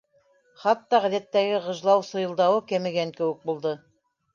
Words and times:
Хатта 0.61 1.01
ғәҙәттәге 1.03 1.61
ғыжлау-сыйылдауы 1.67 2.67
кәмегән 2.75 3.17
кеүек 3.23 3.51
булды. 3.51 3.81